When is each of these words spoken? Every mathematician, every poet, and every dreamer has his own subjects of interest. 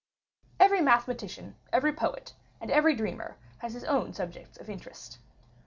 Every 0.59 0.81
mathematician, 0.81 1.57
every 1.71 1.93
poet, 1.93 2.33
and 2.59 2.71
every 2.71 2.95
dreamer 2.95 3.37
has 3.59 3.73
his 3.75 3.83
own 3.83 4.13
subjects 4.15 4.57
of 4.57 4.67
interest. 4.67 5.19